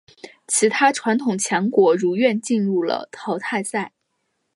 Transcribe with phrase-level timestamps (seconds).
[0.47, 3.93] 其他传统强国如愿进入了淘汰赛。